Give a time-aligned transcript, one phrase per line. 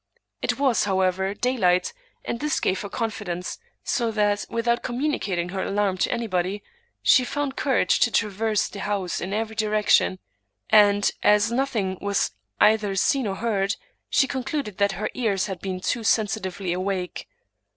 [0.41, 1.93] It was, however, daylight,
[2.25, 6.63] and this gave her confidence; so that, without communicat ing her alarm to anybody,
[7.03, 10.17] she found courage to traverse the house in every direction;
[10.71, 13.75] and, as nothing was either seen or heard,
[14.09, 17.27] she concluded that her ears had been too sensitively awake.